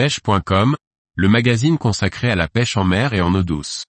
[0.00, 0.76] pêche.com,
[1.14, 3.84] le magazine consacré à la pêche en mer et en eau douce.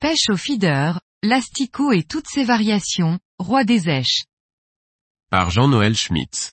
[0.00, 4.24] Pêche au feeder, l'asticot et toutes ses variations, roi des èches.
[5.28, 6.52] Par Jean-Noël Schmitz.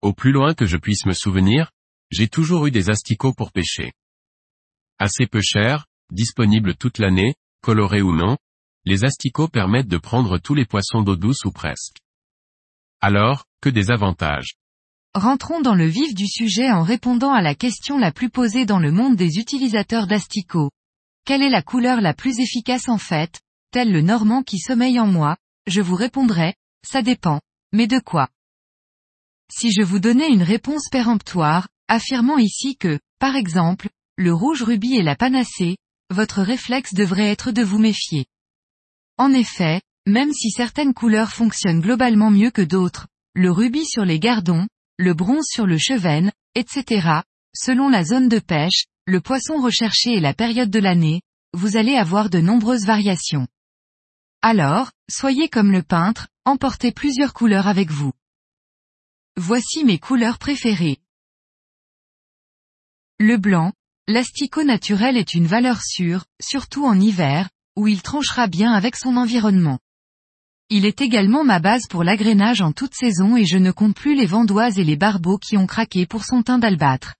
[0.00, 1.70] Au plus loin que je puisse me souvenir,
[2.10, 3.92] j'ai toujours eu des asticots pour pêcher.
[4.98, 8.36] Assez peu chers, disponibles toute l'année, colorés ou non,
[8.84, 11.98] les asticots permettent de prendre tous les poissons d'eau douce ou presque.
[13.00, 14.54] Alors, que des avantages.
[15.14, 18.78] Rentrons dans le vif du sujet en répondant à la question la plus posée dans
[18.78, 20.70] le monde des utilisateurs d'asticots.
[21.24, 23.40] Quelle est la couleur la plus efficace en fait,
[23.72, 25.36] tel le normand qui sommeille en moi,
[25.66, 27.40] je vous répondrai, ça dépend,
[27.72, 28.28] mais de quoi?
[29.50, 33.88] Si je vous donnais une réponse péremptoire, affirmant ici que, par exemple,
[34.22, 35.76] le rouge rubis est la panacée,
[36.08, 38.26] votre réflexe devrait être de vous méfier.
[39.18, 44.20] En effet, même si certaines couleurs fonctionnent globalement mieux que d'autres, le rubis sur les
[44.20, 50.12] gardons, le bronze sur le chevenne, etc., selon la zone de pêche, le poisson recherché
[50.12, 53.48] et la période de l'année, vous allez avoir de nombreuses variations.
[54.40, 58.12] Alors, soyez comme le peintre, emportez plusieurs couleurs avec vous.
[59.36, 60.98] Voici mes couleurs préférées.
[63.18, 63.72] Le blanc,
[64.08, 69.16] l'asticot naturel est une valeur sûre, surtout en hiver, où il tranchera bien avec son
[69.16, 69.78] environnement.
[70.70, 74.14] Il est également ma base pour l'agrénage en toute saison et je ne compte plus
[74.14, 77.14] les vandoises et les barbeaux qui ont craqué pour son teint d'albâtre.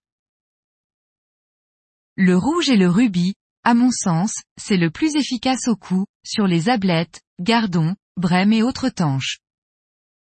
[2.16, 6.46] Le rouge et le rubis, à mon sens, c'est le plus efficace au coup, sur
[6.46, 9.38] les ablettes, gardons, brèmes et autres tanches.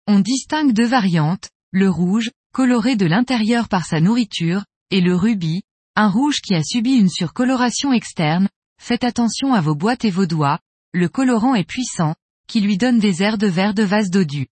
[0.06, 5.62] On distingue deux variantes, le rouge, coloré de l'intérieur par sa nourriture, et le rubis,
[5.96, 10.26] un rouge qui a subi une surcoloration externe, faites attention à vos boîtes et vos
[10.26, 10.60] doigts,
[10.92, 12.14] le colorant est puissant,
[12.46, 14.46] qui lui donne des airs de verre de vase dodu.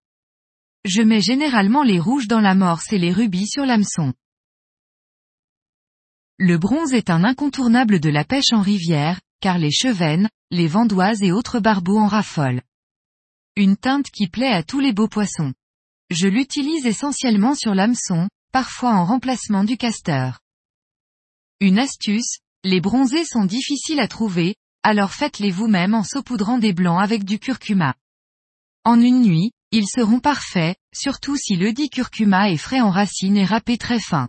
[0.87, 4.15] Je mets généralement les rouges dans l'amorce et les rubis sur l'hameçon.
[6.39, 11.23] Le bronze est un incontournable de la pêche en rivière, car les chevennes, les vandoises
[11.23, 12.63] et autres barbeaux en raffolent.
[13.57, 15.53] Une teinte qui plaît à tous les beaux poissons.
[16.11, 20.41] Je l'utilise essentiellement sur l'hameçon, parfois en remplacement du casteur.
[21.61, 27.03] Une astuce, les bronzés sont difficiles à trouver, alors faites-les vous-même en saupoudrant des blancs
[27.03, 27.95] avec du curcuma.
[28.85, 33.37] En une nuit, ils seront parfaits, surtout si le dit curcuma est frais en racines
[33.37, 34.29] et râpé très fin.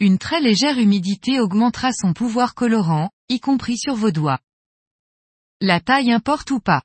[0.00, 4.40] Une très légère humidité augmentera son pouvoir colorant, y compris sur vos doigts.
[5.60, 6.82] La taille importe ou pas?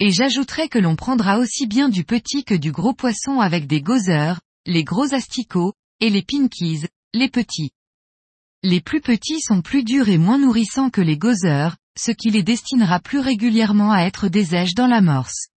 [0.00, 3.80] Et j'ajouterai que l'on prendra aussi bien du petit que du gros poisson avec des
[3.80, 7.70] gozer, les gros asticots, et les pinkies, les petits.
[8.68, 12.42] Les plus petits sont plus durs et moins nourrissants que les gozer, ce qui les
[12.42, 15.50] destinera plus régulièrement à être des èches dans l'amorce.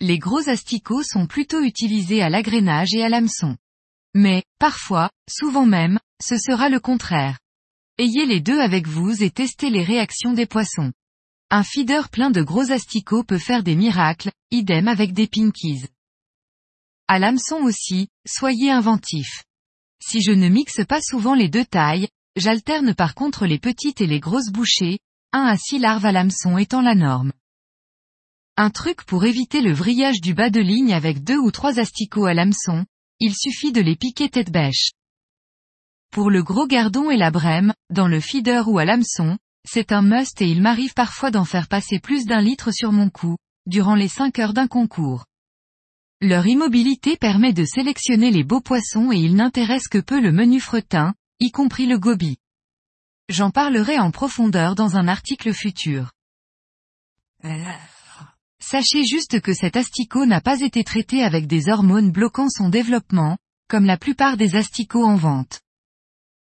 [0.00, 3.56] Les gros asticots sont plutôt utilisés à l'agrénage et à l'hameçon.
[4.14, 7.40] Mais, parfois, souvent même, ce sera le contraire.
[7.98, 10.92] Ayez les deux avec vous et testez les réactions des poissons.
[11.50, 15.88] Un feeder plein de gros asticots peut faire des miracles, idem avec des pinkies.
[17.08, 19.42] À l'hameçon aussi, soyez inventifs.
[20.00, 24.06] Si je ne mixe pas souvent les deux tailles, j'alterne par contre les petites et
[24.06, 24.98] les grosses bouchées,
[25.32, 27.32] un à six larves à l'hameçon étant la norme.
[28.56, 32.26] Un truc pour éviter le vrillage du bas de ligne avec deux ou trois asticots
[32.26, 32.86] à l'hameçon,
[33.20, 34.90] il suffit de les piquer tête bêche.
[36.10, 40.02] Pour le gros gardon et la brème, dans le feeder ou à l'hameçon, c'est un
[40.02, 43.36] must et il m'arrive parfois d'en faire passer plus d'un litre sur mon cou,
[43.66, 45.26] durant les cinq heures d'un concours.
[46.20, 50.58] Leur immobilité permet de sélectionner les beaux poissons et ils n'intéressent que peu le menu
[50.58, 52.38] fretin, y compris le gobi.
[53.28, 56.10] J'en parlerai en profondeur dans un article futur.
[58.60, 63.38] Sachez juste que cet asticot n'a pas été traité avec des hormones bloquant son développement,
[63.68, 65.60] comme la plupart des asticots en vente.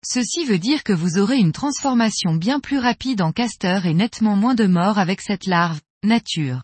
[0.05, 4.37] Ceci veut dire que vous aurez une transformation bien plus rapide en casteur et nettement
[4.37, 6.63] moins de morts avec cette larve, nature.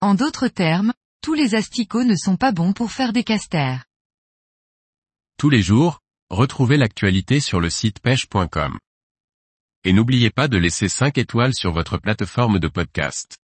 [0.00, 0.92] En d'autres termes,
[1.24, 3.82] tous les asticots ne sont pas bons pour faire des casters.
[5.38, 8.78] Tous les jours, retrouvez l'actualité sur le site pêche.com.
[9.84, 13.38] Et n'oubliez pas de laisser 5 étoiles sur votre plateforme de podcast.